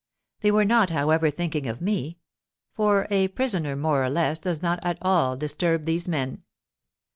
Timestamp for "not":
0.65-0.89, 4.59-4.79